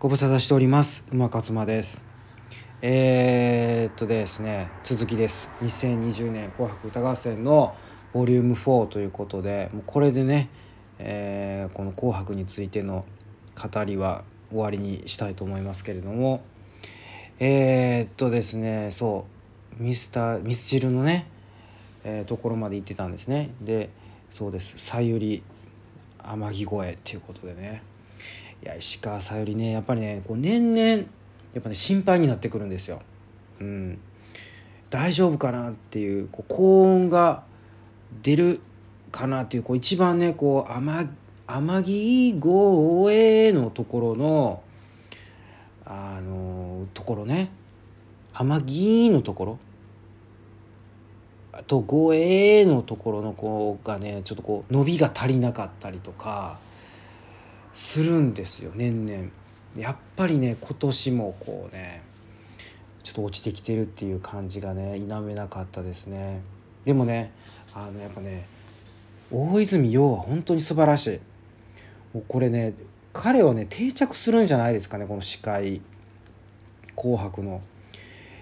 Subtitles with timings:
[0.00, 1.04] ご無沙汰しております。
[1.12, 2.00] 馬勝間です。
[2.80, 5.50] えー、っとですね続きです。
[5.60, 7.76] 2020年紅白歌合戦の
[8.14, 10.48] ボリューム4ということでもうこれでね、
[10.98, 13.04] えー、この「紅白」についての
[13.62, 16.40] 語りは終わりにしたいと思いますけれども
[17.38, 19.26] えー、っとですねそ
[19.78, 21.26] うミスターミスチルのね、
[22.04, 23.50] えー、ところまで行ってたんですね。
[23.60, 23.90] で
[24.30, 25.42] そうです「さゆり
[26.22, 27.89] 天城越え」っていうことでね。
[28.62, 31.08] いや石川さゆりねやっぱりねこう年々
[31.54, 33.00] やっぱね心配になってくるんですよ。
[33.60, 33.98] うん、
[34.90, 37.44] 大丈夫かなっていうこう高音が
[38.22, 38.60] 出る
[39.10, 41.08] かなっていうこう一番ねこう天
[41.46, 44.62] 天城越えのところの
[45.84, 47.50] あのところね
[48.32, 49.58] 天城のところ
[51.52, 56.58] あと護衛のところの子がねちょっとこう伸びが足りなかったりとか
[57.72, 59.28] するんですよ年々。
[59.76, 62.02] やっぱりね今年もこうね
[63.02, 66.42] ちょっと落ちてきてるっていう感じがね否めなかったですね。
[66.84, 67.32] でもね
[67.74, 68.46] あのやっぱね
[69.30, 71.20] 大泉洋は本当に素晴らしい。
[72.12, 72.74] もうこれね
[73.12, 75.80] 彼はね定着するんじゃないですかねこの司会
[76.96, 77.60] 「紅白」の。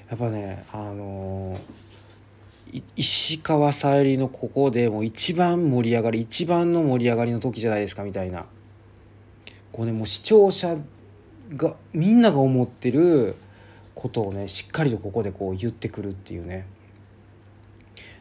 [0.09, 8.47] やっぱねあのー、石川さゆりのここでもう一番盛り上がり一番の盛り上がりの時じゃないですかみたいな。
[9.73, 10.79] こうねもう視聴者
[11.55, 13.37] がみんなが思ってる
[13.95, 16.67] ことをねしっかりとここでこう言ってくるっていうね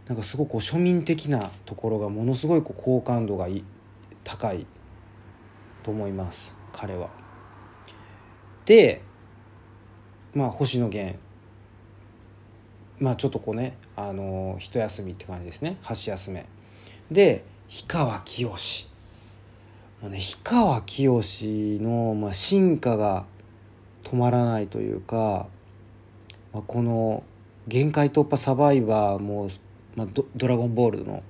[0.08, 3.48] なんかすごく庶民的なところがものすごいこう好感度が
[4.24, 4.66] 高い
[5.84, 7.10] と思います彼は。
[8.66, 9.02] で
[10.34, 11.18] まあ星野源
[13.00, 16.46] まあちょっとこうねあの一休みって感じですね箸休め。
[17.12, 18.90] で氷川きよし
[20.02, 23.26] もうね、氷川きよしの、まあ、進化が
[24.04, 25.48] 止まらないというか、
[26.54, 27.24] まあ、この
[27.68, 29.50] 「限界突破サバイバーも」
[29.98, 31.24] まあ、ド「ラゴンボール」の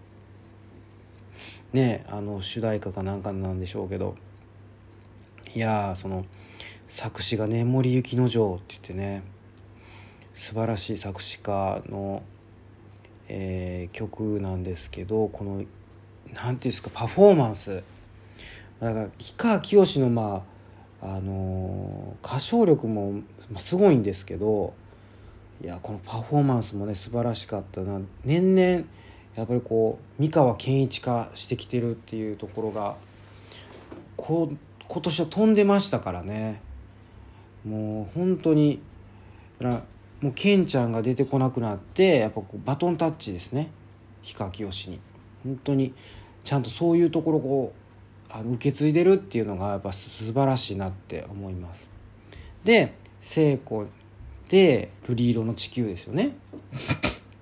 [1.72, 4.16] ねあの主題歌かなんかなんでしょうけど
[5.56, 6.26] いやその
[6.88, 9.24] 作詞がね森幸之丞って言ってね
[10.36, 12.22] 素晴らしい作詞家の、
[13.30, 15.70] えー、曲なんですけどこの何て
[16.36, 17.82] 言うんですかパフォーマンス。
[18.80, 20.44] だから氷川きよしのま
[21.02, 23.22] ああのー、歌唱力も
[23.56, 24.74] すごいんですけど
[25.64, 28.00] いやこのパフォーマンスもね素晴らしかったな。
[28.24, 28.86] 年々
[29.36, 32.96] やっぱりこう三河健一化してきてるっていうところが
[34.16, 34.58] こう
[34.88, 36.62] 今年は飛んでましたからね。
[37.66, 38.82] もう本当に
[39.60, 43.70] もうケンちゃんが出てこなくなってやっぱこうバトンタッチですね。
[44.24, 45.00] 氷川きよしに。
[45.44, 45.94] 本当に
[46.44, 47.87] ちゃんとそういうところこう
[48.30, 51.90] あの受け継いでるっていうのがやっぱ素晴らしいなって思います。
[52.64, 53.88] で聖子
[54.50, 56.36] で瑠璃色の地球ですよね。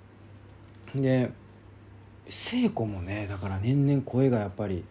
[0.96, 1.32] で
[2.28, 4.84] 聖子もねだから年々声がやっぱり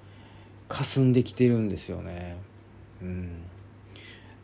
[0.69, 2.37] 霞んできてるんですよね。
[3.03, 3.43] うん。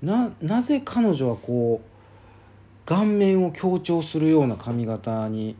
[0.03, 5.57] ななぜ彼女はこう顔面を強調するような髪型に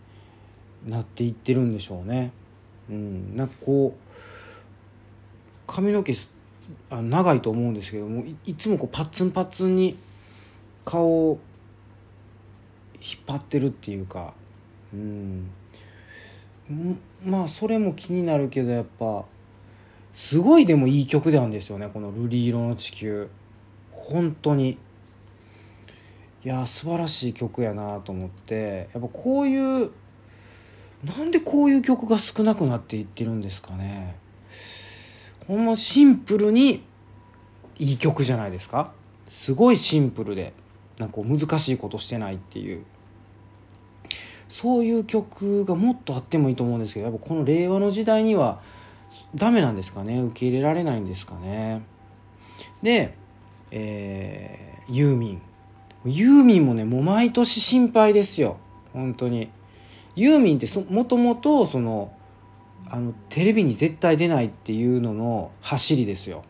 [0.87, 2.33] なっていってるんでしょうね。
[2.89, 3.37] うん。
[3.37, 4.11] なんかこう
[5.81, 6.15] 髪の毛
[6.91, 9.97] あ長いと思うんですけどもいつもこうパッツンパッツンに
[10.85, 11.39] 顔を
[12.97, 14.35] 引っ張ってるっていうか
[14.93, 15.51] うん。
[17.25, 19.25] まあそれも気になるけどやっぱ
[20.13, 23.29] すごいでもいい曲なんですよねこの「瑠璃色の地球」
[23.91, 24.79] 本当に。
[26.43, 28.89] いや素晴らしい曲やなと思って。
[28.95, 29.91] やっぱこういう
[31.05, 34.17] なんでこういう曲が少なくなっていってるんですかね。
[35.51, 36.85] ほんまシンプルに
[37.77, 38.93] いい曲じゃないですか。
[39.27, 40.53] すごいシンプルで
[41.01, 42.85] なんか難しいことしてないっていう。
[44.49, 48.61] そういう曲がもっとあってもいいと思うんですけどやっぱこの令和の時代には
[49.35, 50.21] ダメなんですかね。
[50.21, 51.83] 受け入れられないんですかね。
[52.81, 53.17] で、
[53.73, 55.43] えー、ユーミン。
[56.05, 58.59] ユーミンもねもう毎年心配ですよ。
[58.93, 59.51] 本当に。
[60.15, 62.13] ユーミンってもともとその
[62.89, 66.45] あのテレビに絶対出ないっていうのの走りですよ。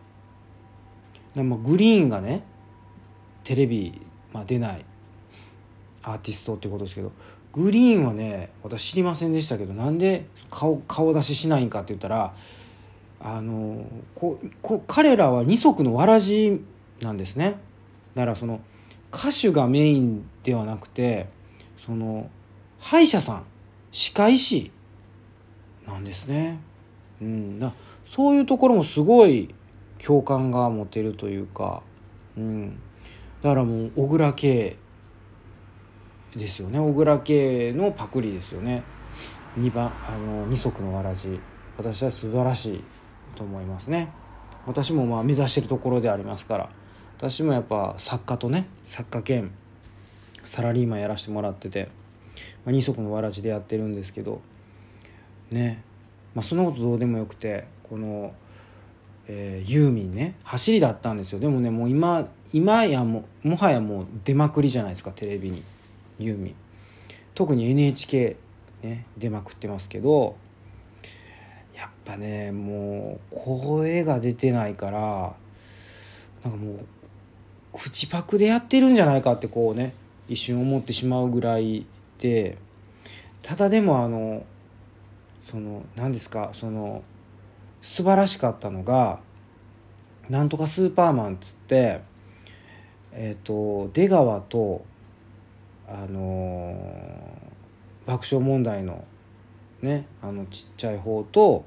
[1.34, 2.44] でもグリーンがね
[3.44, 4.00] テレビ、
[4.32, 4.84] まあ、出ない。
[6.02, 7.12] アーティストってことですけど。
[7.52, 12.32] グリーンはね私知りませんでしたけどなんで顔顔出ししないんかって言ったら
[13.20, 13.84] あの
[14.14, 16.64] ここ彼らは二足のわらじ
[17.00, 17.58] なんですね。
[18.14, 18.60] だからその
[19.12, 21.28] 歌手がメインではなくて
[21.76, 22.30] その
[22.78, 23.44] 歯医者さん。
[23.92, 24.70] 歯科医師。
[25.86, 26.60] なんですね。
[27.20, 27.72] うん、だ
[28.04, 29.54] そういうところもすごい
[29.98, 31.82] 共感が持てるというか、
[32.36, 32.80] うん、
[33.42, 34.76] だからもう小倉圭
[36.36, 36.78] ですよね。
[36.78, 38.82] 小倉圭のパクリですよね。
[39.58, 41.40] 2番あの二足のわらじ。
[41.76, 42.84] 私は素晴らしい
[43.36, 44.12] と思いますね。
[44.66, 46.68] 私もまあ目指してるところでありますから。
[47.20, 49.52] 私もやっぱ作家とね作家兼
[50.42, 51.90] サラリーマンやらせてもらってて、
[52.64, 54.40] まあ、二足のわらじでやってるんですけど
[55.50, 55.82] ね。
[56.35, 58.32] まあそんなことどうでもよくてこの、
[59.26, 60.35] えー、ユーミンね。
[60.44, 61.41] 走りだったんですよ。
[61.41, 65.62] でもねもう今今やももはやもう出まくりじゃないですかテレビに。
[66.19, 66.55] ユーミン。
[67.35, 68.37] 特に NHK
[68.82, 70.37] ね出まくってますけど
[71.75, 75.35] やっぱねもう声が出てないから
[76.44, 76.87] なんかもう
[77.73, 79.94] 口パクでやってるんじゃないかってこうね
[80.29, 81.87] 一瞬思ってしまうぐらい
[82.19, 82.58] で
[83.43, 84.44] ただでもあの
[85.50, 87.02] その何ですかその
[87.82, 89.19] 素晴らしかったのが
[90.31, 92.02] 「なんとかスーパーマン」っつって
[93.11, 94.85] え、ー、と出川と
[95.88, 99.05] あのー、爆笑問題の
[99.82, 101.64] ねあのちっちゃい方と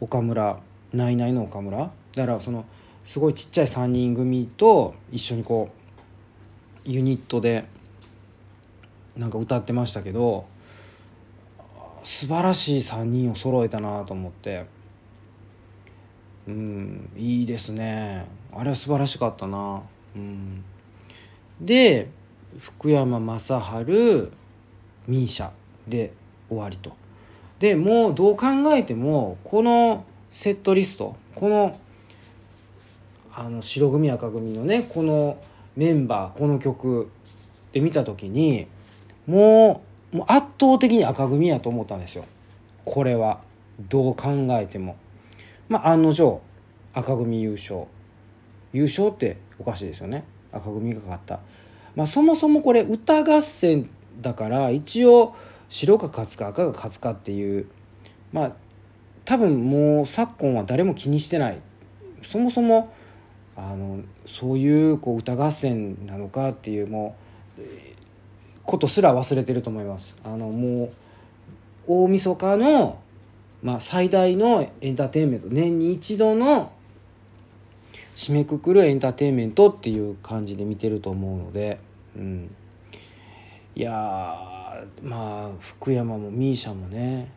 [0.00, 0.58] 岡村
[0.94, 2.64] ナイナイの岡村だからその
[3.04, 5.68] すごいちっちゃい3人組と一緒にこ
[6.86, 7.66] うユニットで
[9.18, 10.46] なんか歌ってましたけど
[12.06, 14.64] 素晴らしい3人を揃えたなと思って。
[16.46, 18.26] うんいいですね。
[18.52, 19.82] あれは素晴らしかったな。
[20.14, 20.62] うん。
[21.60, 22.08] で
[22.60, 23.52] 福山雅治
[25.08, 25.50] misia
[25.88, 26.12] で
[26.48, 26.92] 終わりと。
[27.58, 31.80] でもうどう考えてもこのセットリストこの
[33.34, 35.38] あの白組赤組のねこの
[35.74, 37.10] メンバーこの曲
[37.72, 38.68] で見た時に
[39.26, 42.24] もうもう圧倒的に赤組やと思ったんですよ。
[42.84, 43.40] これは。
[43.78, 44.96] どう考えても。
[45.68, 46.40] まあ案の定
[46.94, 47.84] 赤組優勝。
[48.72, 50.24] 優勝っておかしいですよね。
[50.52, 51.40] 赤組が勝った。
[51.94, 55.34] まあそもそもこれ歌合戦だから一応
[55.68, 57.66] 白が勝つか赤が勝つかっていう。
[58.32, 58.52] まあ
[59.24, 61.60] 多分もう昨今は誰も気にしてない。
[62.22, 62.92] そもそも
[63.56, 67.16] あのそういうこう歌合戦なのかっていうも
[67.58, 67.62] う
[68.66, 70.18] ことすら忘れてると思います。
[70.24, 70.90] あのもう
[71.86, 72.98] 大晦日の、
[73.62, 76.72] まあ、最大のエンターテインメント年に一度の
[78.16, 81.78] 締めくくるエンターテインメントっていう感じで見てると思うので、
[82.16, 82.50] うん、
[83.74, 83.92] いや
[85.02, 87.30] まあ福山も misia もね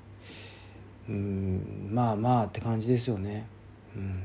[1.07, 3.47] うんまあまあって感じですよね。
[3.95, 4.23] うん、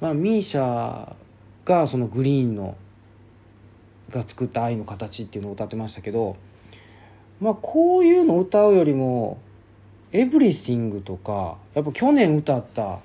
[0.00, 1.14] まあ misia
[1.64, 2.76] がそのグリーンの
[4.10, 6.36] が作った愛の形っていうのを歌ってましたけど
[7.40, 9.38] まあこういうのを歌うよりも
[10.12, 12.98] 「エブリシング」とかやっぱ去年歌った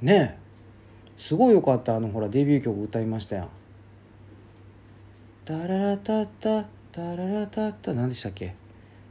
[0.00, 0.38] ね
[1.18, 3.48] すごいよかったあのほらデビュー曲歌いましたやん。
[5.44, 8.54] タララタタタララタタ何でしたっけ？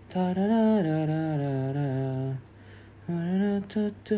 [0.10, 1.74] タララララララ
[3.08, 4.16] ララタタ。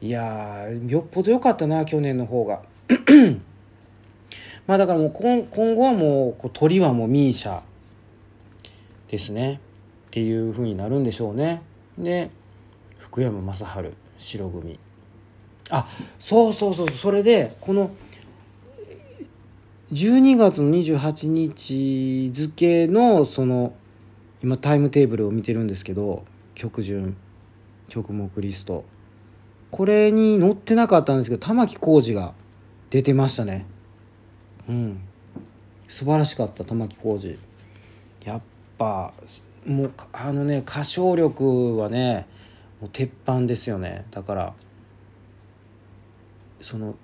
[0.00, 2.62] いやよっぽど良かったな去年の方が。
[4.66, 7.60] まあだからもう今今後はもうこう鳥はもう misia
[9.08, 9.60] ですね。
[10.08, 11.62] っていうふうになるんでしょうね。
[11.98, 12.30] で
[12.98, 14.78] 福山雅治白組。
[15.70, 15.86] あ
[16.18, 17.90] そうそうそうそれでこの
[19.92, 23.74] 12月の28日付のその
[24.42, 27.16] 今タイムテーブルを見てるんですけど曲順。
[27.88, 28.84] 曲目リスト。
[29.70, 32.34] これに載ってなかったんですけど玉置浩二が
[32.90, 33.66] 出てましたね。
[34.68, 35.00] うん。
[35.88, 37.38] 素晴らしかった玉置浩二。
[38.24, 38.40] やっ
[38.78, 39.12] ぱ
[39.64, 42.26] もうあのね歌唱力はね
[42.80, 44.04] もう鉄板ですよね。
[44.10, 44.54] だから
[46.60, 46.94] その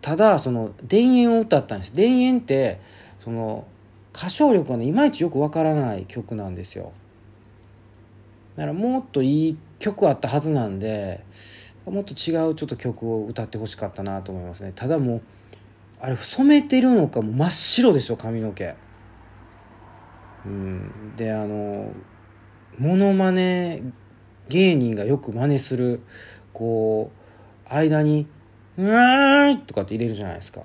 [0.00, 1.92] ただその田園を歌ったんです。
[1.92, 2.80] 田園って
[3.18, 3.66] その
[4.14, 6.92] 歌唱力がねいまいちよくわからない曲なんですよ。
[8.56, 11.24] だからもっといい曲あったはずなんで
[11.86, 14.72] もっと違うちょっと曲を歌ってほしかったなと思いますね。
[14.74, 15.22] ただもう
[16.00, 18.74] あれ染めてるのかも真っ白でしょ髪の毛。
[20.46, 21.14] うん。
[21.16, 21.92] であの
[22.78, 23.82] モノマネ
[24.48, 26.00] 芸人がよく真似する
[26.52, 27.10] こ
[27.70, 28.26] う間に
[28.78, 30.62] 「うーん」とかって入れるじゃないですか。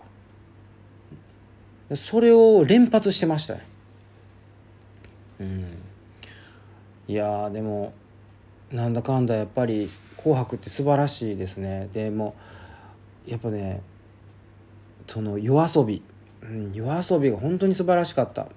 [1.93, 3.65] それを連発してましたね。
[5.41, 5.65] うん。
[7.07, 7.93] いやでも
[8.71, 9.87] なんだかんだやっぱり
[10.17, 11.89] 「紅白」って素晴らしいですね。
[11.93, 12.35] でも
[13.27, 13.81] やっぱね
[15.07, 16.01] その夜遊び、
[16.41, 18.47] うん、夜遊びが本当に素晴らしかった。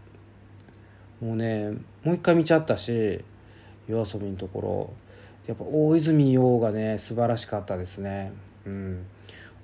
[1.20, 1.70] もうね
[2.04, 3.24] もう一回見ちゃったし
[3.88, 4.90] 夜遊びのところ。
[5.46, 8.32] やっぱ大泉洋がね素晴らしかったですね。
[8.66, 9.06] うん。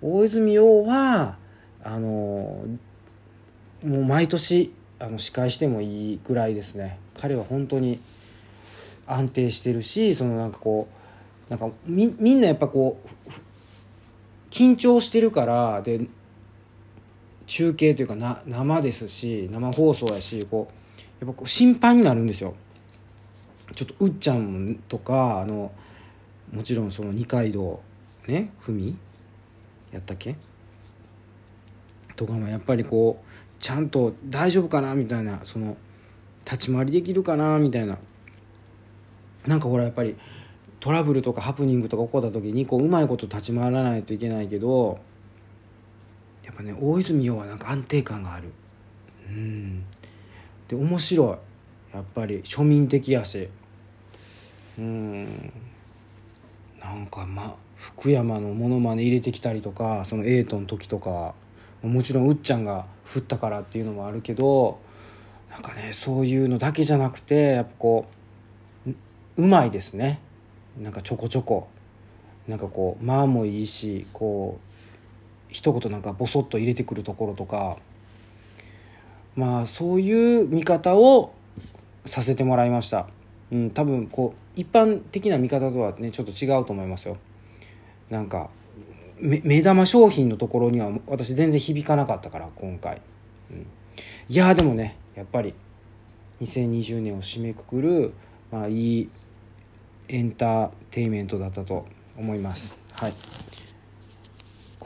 [0.01, 1.37] 大泉洋は
[1.83, 2.65] あの
[3.85, 6.99] もう毎年あの司会してもいいぐらいですね。
[7.21, 8.01] 彼は本当に
[9.07, 10.89] 安定してるしそのなんかこ
[11.49, 13.31] うなんかみみんなやっぱこう
[14.51, 16.07] 緊張してるからで
[17.47, 22.55] 中継というかな生ですし生放送やしこうやっぱこう心配になるんですよ。
[23.75, 25.73] ちょっとうっちゃんとかあの
[26.53, 27.81] もちろんその二階堂
[28.27, 28.99] ね文
[29.93, 30.37] やったっけ？
[32.17, 33.25] とかもやっぱりこう
[33.59, 34.95] ちゃんと大丈夫かな？
[34.95, 35.77] みたいなその
[36.45, 37.59] 立ち回りできるかな？
[37.59, 37.99] みたいな。
[39.47, 40.17] なんかほらやっぱり
[40.81, 45.01] トラブルとかハプニングとか起こった時にこううまいこと立ち回らないといけないけど
[46.45, 48.53] やっぱね大泉洋はなんか安定感がある。
[49.29, 49.85] うん。
[50.69, 51.39] で面白
[51.93, 51.97] い。
[51.97, 53.49] やっぱり庶民的やし。
[54.79, 55.53] うん。
[56.81, 61.35] なんかま福山のものまね入れてきたりとかそのエイトの時とか
[61.83, 64.79] もちろんうっちゃんが振ったからっていうのもあるけど
[65.51, 68.07] なんかねそういうのだけじゃなくてやっぱこ
[68.87, 68.91] う
[69.37, 70.21] うまいですね。
[70.81, 71.69] なんかちょこちょこ。
[72.47, 74.74] なんかこう間もいいしこう
[75.55, 77.77] 一言なんかボソッと入れてくるところとか
[79.37, 81.33] まあそういう見方を
[82.05, 83.07] させてもらいました、
[83.53, 87.19] うん、多分こう一般的な見方とはねちょっと違うと思いますよ。
[88.11, 88.51] なんか
[89.21, 93.01] 目玉商品のところには私全然響かなかったから今回、
[93.51, 93.67] うん、
[94.29, 95.55] いやでもねやっぱり
[96.43, 98.13] 2020年を締めくくる、
[98.51, 99.09] まあ、いい
[100.09, 101.87] エンターテインメントだったと
[102.19, 102.77] 思います。
[102.93, 103.15] はい。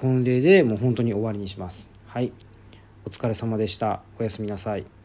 [0.00, 1.90] 婚礼でもう本当に終わりにします。
[2.06, 2.32] はい。
[3.04, 4.00] お疲れ様でした。
[4.20, 4.97] おやすみなさい。